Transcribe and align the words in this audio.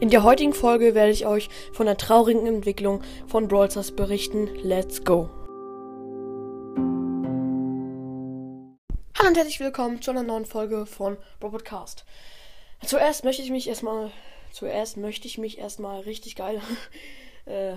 In 0.00 0.08
der 0.08 0.22
heutigen 0.22 0.54
Folge 0.54 0.94
werde 0.94 1.12
ich 1.12 1.26
euch 1.26 1.50
von 1.74 1.84
der 1.84 1.98
traurigen 1.98 2.46
Entwicklung 2.46 3.02
von 3.26 3.48
Brawl 3.48 3.70
Stars 3.70 3.92
berichten. 3.92 4.48
Let's 4.62 5.04
go! 5.04 5.28
Hallo 9.18 9.28
und 9.28 9.36
herzlich 9.36 9.60
willkommen 9.60 10.00
zu 10.00 10.10
einer 10.10 10.22
neuen 10.22 10.46
Folge 10.46 10.86
von 10.86 11.18
Brawl 11.38 11.50
Podcast. 11.50 12.06
Zuerst 12.82 13.24
möchte 13.24 13.42
ich 13.42 13.50
mich 13.50 13.68
erstmal, 13.68 14.10
zuerst 14.52 14.96
möchte 14.96 15.28
ich 15.28 15.36
mich 15.36 15.58
erstmal 15.58 16.00
richtig 16.00 16.34
geil, 16.34 16.62
äh, 17.44 17.74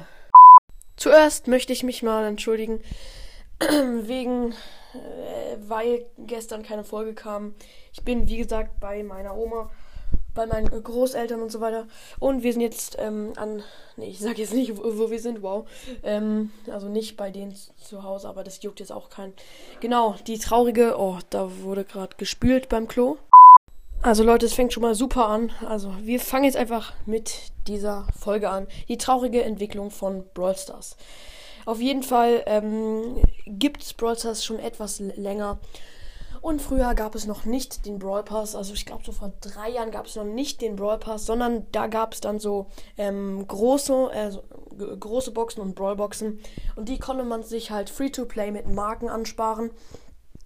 zuerst 0.95 1.49
möchte 1.49 1.73
ich 1.73 1.83
mich 1.83 2.03
mal 2.03 2.23
entschuldigen 2.23 2.79
wegen, 3.59 4.53
äh, 4.93 5.57
weil 5.67 6.05
gestern 6.19 6.63
keine 6.63 6.85
Folge 6.85 7.15
kam. 7.15 7.53
Ich 7.91 8.01
bin 8.03 8.29
wie 8.29 8.37
gesagt 8.37 8.79
bei 8.79 9.03
meiner 9.03 9.35
Oma 9.35 9.69
bei 10.33 10.45
meinen 10.45 10.83
Großeltern 10.83 11.41
und 11.41 11.51
so 11.51 11.61
weiter. 11.61 11.87
Und 12.19 12.43
wir 12.43 12.53
sind 12.53 12.61
jetzt 12.61 12.97
ähm, 12.99 13.33
an, 13.35 13.63
nee, 13.97 14.09
ich 14.09 14.19
sag 14.19 14.37
jetzt 14.37 14.53
nicht, 14.53 14.77
wo, 14.77 14.97
wo 14.97 15.11
wir 15.11 15.19
sind, 15.19 15.41
wow. 15.41 15.67
Ähm, 16.03 16.51
also 16.71 16.87
nicht 16.87 17.17
bei 17.17 17.31
denen 17.31 17.55
zu 17.55 18.03
Hause, 18.03 18.27
aber 18.27 18.43
das 18.43 18.61
juckt 18.63 18.79
jetzt 18.79 18.91
auch 18.91 19.09
keinen. 19.09 19.33
Genau, 19.79 20.15
die 20.27 20.39
traurige, 20.39 20.95
oh, 20.97 21.19
da 21.29 21.49
wurde 21.61 21.83
gerade 21.83 22.15
gespült 22.17 22.69
beim 22.69 22.87
Klo. 22.87 23.17
Also 24.01 24.23
Leute, 24.23 24.45
es 24.45 24.53
fängt 24.53 24.73
schon 24.73 24.83
mal 24.83 24.95
super 24.95 25.27
an. 25.27 25.51
Also 25.65 25.93
wir 26.01 26.19
fangen 26.19 26.43
jetzt 26.43 26.57
einfach 26.57 26.93
mit 27.05 27.53
dieser 27.67 28.05
Folge 28.19 28.49
an. 28.49 28.67
Die 28.89 28.97
traurige 28.97 29.43
Entwicklung 29.43 29.91
von 29.91 30.25
Brawl 30.33 30.57
Stars. 30.57 30.97
Auf 31.65 31.79
jeden 31.79 32.03
Fall 32.03 32.43
ähm, 32.45 33.23
gibt 33.45 33.81
es 33.81 33.93
Brawl 33.93 34.17
Stars 34.17 34.43
schon 34.43 34.59
etwas 34.59 34.99
länger. 34.99 35.59
Und 36.43 36.61
früher 36.61 36.93
gab 36.93 37.15
es 37.15 37.25
noch 37.25 37.45
nicht 37.45 37.85
den 37.85 37.99
Brawl 37.99 38.21
Pass. 38.21 38.53
Also 38.53 38.73
ich 38.73 38.85
glaube, 38.85 39.01
so 39.05 39.13
vor 39.13 39.31
drei 39.39 39.69
Jahren 39.69 39.91
gab 39.91 40.07
es 40.07 40.17
noch 40.17 40.25
nicht 40.25 40.59
den 40.59 40.75
Brawl 40.75 40.97
Pass, 40.97 41.25
sondern 41.25 41.65
da 41.71 41.87
gab 41.87 42.13
es 42.13 42.19
dann 42.19 42.37
so 42.37 42.67
ähm, 42.97 43.47
große, 43.47 44.11
äh, 44.11 44.97
große 44.99 45.31
Boxen 45.31 45.61
und 45.61 45.73
Brawl 45.73 45.95
Boxen. 45.95 46.41
Und 46.75 46.89
die 46.89 46.99
konnte 46.99 47.23
man 47.23 47.43
sich 47.43 47.71
halt 47.71 47.89
Free-to-Play 47.89 48.51
mit 48.51 48.67
Marken 48.67 49.07
ansparen. 49.07 49.71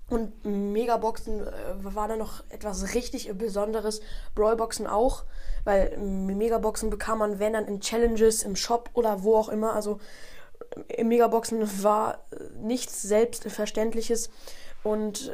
Und 0.08 0.46
Megaboxen 0.46 1.48
äh, 1.48 1.52
war 1.82 2.08
dann 2.08 2.20
noch 2.20 2.44
etwas 2.50 2.94
richtig 2.94 3.36
Besonderes. 3.36 4.00
Brawlboxen 4.36 4.86
auch, 4.86 5.24
weil 5.64 5.98
Megaboxen 5.98 6.92
bekam 6.92 7.18
man, 7.18 7.40
wenn 7.40 7.54
dann 7.54 7.66
in 7.66 7.82
Challenges, 7.82 8.44
im 8.44 8.56
Shop 8.56 8.92
oder 8.94 9.24
wo 9.24 9.36
auch 9.36 9.50
immer. 9.50 9.74
Also 9.74 9.98
im 10.90 11.08
Megaboxen 11.08 11.84
war 11.84 12.20
nichts 12.62 13.02
Selbstverständliches 13.02 14.30
und 14.84 15.32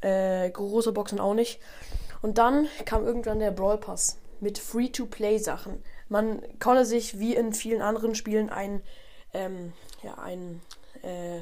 äh, 0.00 0.50
große 0.50 0.92
Boxen 0.92 1.20
auch 1.20 1.34
nicht. 1.34 1.60
Und 2.22 2.38
dann 2.38 2.66
kam 2.84 3.04
irgendwann 3.04 3.38
der 3.38 3.50
Brawl 3.50 3.78
Pass 3.78 4.18
mit 4.40 4.58
Free-to-Play-Sachen. 4.58 5.82
Man 6.08 6.42
konnte 6.58 6.84
sich 6.84 7.18
wie 7.18 7.34
in 7.34 7.52
vielen 7.52 7.82
anderen 7.82 8.14
Spielen 8.14 8.50
ein, 8.50 8.82
ähm, 9.32 9.72
ja, 10.02 10.14
ein 10.18 10.60
äh, 11.02 11.40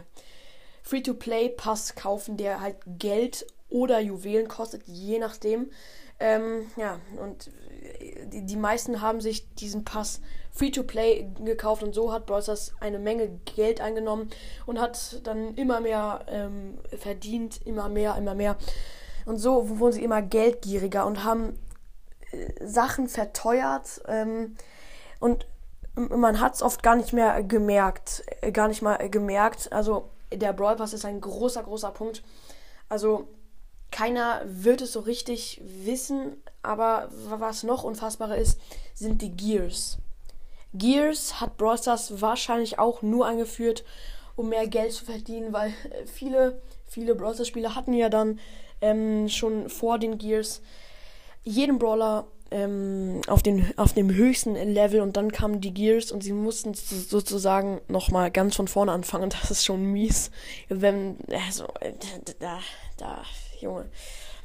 Free-to-Play-Pass 0.83 1.95
kaufen, 1.95 2.37
der 2.37 2.61
halt 2.61 2.77
Geld 2.87 3.47
oder 3.69 4.01
Juwelen 4.01 4.49
kostet, 4.49 4.83
je 4.87 5.19
nachdem. 5.19 5.71
Ähm, 6.21 6.71
ja, 6.77 7.01
und 7.21 7.51
die, 8.33 8.47
die 8.47 8.57
meisten 8.57 9.01
haben 9.01 9.21
sich 9.21 9.53
diesen 9.55 9.85
Pass 9.85 10.21
Free-to-Play 10.55 11.33
gekauft 11.45 11.83
und 11.83 11.95
so 11.95 12.13
hat 12.13 12.27
Brawlstars 12.27 12.75
eine 12.81 12.99
Menge 13.01 13.41
Geld 13.57 13.81
eingenommen 13.81 14.31
und 14.67 14.81
hat 14.81 15.21
dann 15.27 15.55
immer 15.57 15.81
mehr 15.81 16.25
ähm, 16.29 16.79
verdient, 16.97 17.61
immer 17.67 17.89
mehr, 17.89 18.17
immer 18.17 18.35
mehr. 18.35 18.57
Und 19.27 19.39
so 19.39 19.79
wurden 19.81 19.93
sie 19.93 20.05
immer 20.05 20.23
geldgieriger 20.23 21.07
und 21.07 21.25
haben 21.25 21.59
äh, 22.31 22.53
Sachen 22.65 23.09
verteuert 23.09 24.03
ähm, 24.07 24.57
und 25.19 25.47
man 25.97 26.41
hat 26.41 26.55
es 26.55 26.63
oft 26.63 26.83
gar 26.83 26.97
nicht 26.97 27.13
mehr 27.13 27.43
gemerkt, 27.43 28.25
äh, 28.41 28.53
gar 28.53 28.69
nicht 28.69 28.83
mal 28.83 28.97
gemerkt. 29.11 29.73
Also 29.73 30.11
der 30.33 30.53
Brawl 30.53 30.77
Pass 30.77 30.93
ist 30.93 31.05
ein 31.05 31.21
großer, 31.21 31.63
großer 31.65 31.91
Punkt. 31.91 32.23
Also 32.89 33.29
keiner 33.91 34.43
wird 34.45 34.83
es 34.83 34.93
so 34.93 35.01
richtig 35.01 35.61
wissen, 35.65 36.37
aber 36.63 37.09
was 37.29 37.63
noch 37.63 37.85
unfassbarer 37.85 38.37
ist, 38.37 38.61
sind 38.95 39.23
die 39.23 39.37
Gears. 39.37 39.99
Gears 40.75 41.41
hat 41.41 41.57
Brawl 41.57 41.79
Stars 41.79 42.21
wahrscheinlich 42.21 42.79
auch 42.79 43.03
nur 43.03 43.27
eingeführt, 43.27 43.85
um 44.37 44.49
mehr 44.49 44.67
Geld 44.67 44.93
zu 44.93 45.05
verdienen, 45.05 45.53
weil 45.53 45.69
äh, 45.69 46.07
viele, 46.07 46.61
viele 46.87 47.15
Brawl 47.15 47.35
Stars 47.35 47.49
Spieler 47.49 47.75
hatten 47.75 47.93
ja 47.93 48.09
dann 48.09 48.41
ähm, 48.81 49.29
schon 49.29 49.69
vor 49.69 49.99
den 49.99 50.19
Gears 50.19 50.61
jeden 51.45 51.79
Brawler 51.79 52.27
ähm, 52.51 53.21
auf, 53.27 53.43
den, 53.43 53.73
auf 53.77 53.93
dem 53.95 54.13
höchsten 54.15 54.55
Level 54.55 55.01
und 55.01 55.17
dann 55.17 55.33
kamen 55.33 55.61
die 55.61 55.75
Gears 55.75 56.13
und 56.13 56.23
sie 56.23 56.33
mussten 56.33 56.75
sozusagen 56.75 57.81
nochmal 57.89 58.31
ganz 58.31 58.57
von 58.57 58.69
vorne 58.69 58.93
anfangen. 58.93 59.31
Das 59.41 59.51
ist 59.51 59.65
schon 59.65 59.85
mies. 59.85 60.31
Wenn, 60.69 61.17
also, 61.47 61.67
da, 62.39 62.61
da, 62.97 63.23
Junge. 63.61 63.87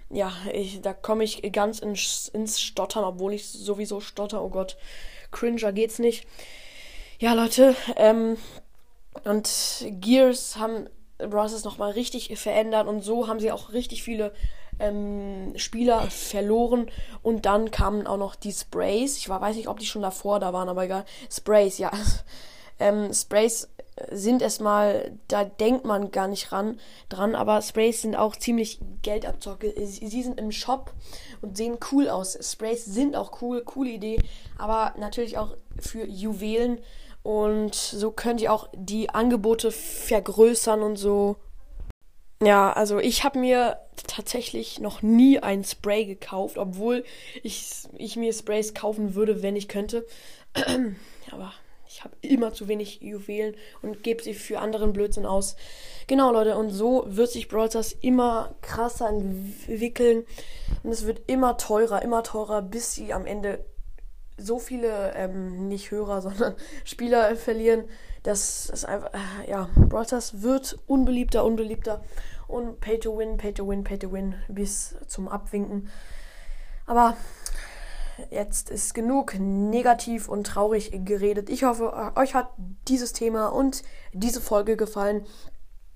Ja, 0.09 0.33
ich, 0.53 0.81
da 0.81 0.93
komme 0.93 1.23
ich 1.23 1.41
ganz 1.51 1.79
ins, 1.79 2.29
ins 2.29 2.59
Stottern, 2.59 3.03
obwohl 3.03 3.33
ich 3.33 3.47
sowieso 3.47 3.99
stotter. 3.99 4.43
Oh 4.43 4.49
Gott, 4.49 4.77
cringer 5.31 5.71
geht's 5.71 5.99
nicht. 5.99 6.25
Ja, 7.19 7.33
Leute, 7.33 7.75
ähm, 7.95 8.37
und 9.23 9.85
Gears 9.99 10.57
haben 10.57 10.89
Bros. 11.17 11.63
nochmal 11.63 11.91
richtig 11.91 12.37
verändert 12.39 12.87
und 12.87 13.01
so 13.01 13.27
haben 13.27 13.39
sie 13.39 13.51
auch 13.51 13.73
richtig 13.73 14.03
viele 14.03 14.33
ähm, 14.79 15.53
Spieler 15.57 16.09
verloren 16.09 16.89
und 17.21 17.45
dann 17.45 17.71
kamen 17.71 18.07
auch 18.07 18.17
noch 18.17 18.35
die 18.35 18.53
Sprays. 18.53 19.17
Ich 19.17 19.27
weiß 19.27 19.55
nicht, 19.57 19.67
ob 19.67 19.79
die 19.79 19.85
schon 19.85 20.01
davor 20.01 20.39
da 20.39 20.53
waren, 20.53 20.69
aber 20.69 20.85
egal. 20.85 21.05
Sprays, 21.31 21.77
ja. 21.77 21.91
Ähm, 22.81 23.13
Sprays 23.13 23.67
sind 24.11 24.41
erstmal, 24.41 25.17
da 25.27 25.43
denkt 25.43 25.85
man 25.85 26.11
gar 26.11 26.27
nicht 26.27 26.51
ran, 26.51 26.79
dran, 27.09 27.35
aber 27.35 27.61
Sprays 27.61 28.01
sind 28.01 28.15
auch 28.15 28.35
ziemlich 28.35 28.79
Geldabzocke. 29.01 29.73
Sie, 29.85 30.21
sind 30.21 30.39
im 30.39 30.51
Shop 30.51 30.93
und 31.41 31.57
sehen 31.57 31.77
cool 31.91 32.09
aus. 32.09 32.37
Sprays 32.41 32.85
sind 32.85 33.15
auch 33.15 33.41
cool, 33.41 33.63
coole 33.63 33.91
Idee, 33.91 34.19
aber 34.57 34.93
natürlich 34.97 35.37
auch 35.37 35.55
für 35.79 36.05
Juwelen 36.05 36.79
und 37.23 37.75
so 37.75 38.11
könnt 38.11 38.41
ihr 38.41 38.53
auch 38.53 38.69
die 38.73 39.09
Angebote 39.09 39.71
vergrößern 39.71 40.81
und 40.81 40.95
so. 40.95 41.35
Ja, 42.41 42.71
also 42.71 42.99
ich 42.99 43.25
habe 43.25 43.39
mir 43.39 43.77
tatsächlich 44.07 44.79
noch 44.79 45.01
nie 45.01 45.39
ein 45.39 45.65
Spray 45.65 46.05
gekauft, 46.05 46.57
obwohl 46.57 47.03
ich, 47.43 47.69
ich 47.97 48.15
mir 48.15 48.31
Sprays 48.31 48.73
kaufen 48.73 49.13
würde, 49.13 49.43
wenn 49.43 49.57
ich 49.57 49.67
könnte. 49.67 50.05
Aber 51.31 51.53
ich 51.89 52.03
habe 52.03 52.15
immer 52.21 52.53
zu 52.53 52.67
wenig 52.67 53.01
Juwelen 53.01 53.55
und 53.81 54.03
gebe 54.03 54.21
sie 54.21 54.35
für 54.35 54.59
anderen 54.59 54.93
Blödsinn 54.93 55.25
aus. 55.25 55.55
Genau, 56.05 56.31
Leute, 56.31 56.55
und 56.55 56.69
so 56.69 57.03
wird 57.07 57.31
sich 57.31 57.47
Brawl 57.47 57.67
Stars 57.67 57.93
immer 57.93 58.53
krasser 58.61 59.09
entwickeln. 59.09 60.23
Und 60.83 60.91
es 60.91 61.07
wird 61.07 61.23
immer 61.25 61.57
teurer, 61.57 62.03
immer 62.03 62.21
teurer, 62.21 62.61
bis 62.61 62.93
sie 62.93 63.11
am 63.11 63.25
Ende 63.25 63.65
so 64.37 64.59
viele, 64.59 65.13
ähm, 65.15 65.67
nicht 65.67 65.89
Hörer, 65.89 66.21
sondern 66.21 66.55
Spieler 66.85 67.35
verlieren, 67.35 67.85
dass 68.21 68.69
es 68.71 68.85
einfach, 68.85 69.11
äh, 69.13 69.49
ja, 69.49 69.69
Brawl 69.75 70.05
Stars 70.05 70.43
wird 70.43 70.77
unbeliebter, 70.85 71.43
unbeliebter 71.43 72.03
und 72.47 72.79
Pay 72.81 72.99
to 72.99 73.17
Win, 73.17 73.37
Pay 73.37 73.53
to 73.53 73.67
Win, 73.67 73.83
Pay 73.83 73.97
to 73.97 74.11
Win 74.11 74.35
bis 74.47 74.95
zum 75.07 75.27
Abwinken. 75.27 75.89
Aber 76.85 77.17
jetzt 78.31 78.69
ist 78.71 78.93
genug 78.93 79.35
negativ 79.39 80.27
und 80.27 80.47
traurig 80.47 80.91
geredet. 81.05 81.49
Ich 81.49 81.63
hoffe, 81.63 82.13
euch 82.15 82.33
hat 82.33 82.49
dieses 82.87 83.13
Thema 83.13 83.47
und 83.47 83.83
diese 84.13 84.41
Folge 84.41 84.75
gefallen. 84.75 85.25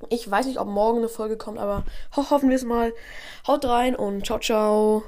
Ich 0.10 0.30
weiß 0.30 0.46
nicht, 0.46 0.60
ob 0.60 0.68
morgen 0.68 1.00
eine 1.00 1.10
Folge 1.10 1.38
kommt, 1.38 1.58
aber 1.58 1.84
ho 2.16 2.30
hoffen 2.30 2.50
wir 2.50 2.56
es 2.56 2.64
mal. 2.64 2.94
Haut 3.48 3.66
rein 3.66 3.96
und 3.96 4.26
ciao, 4.26 4.40
ciao. 4.40 5.02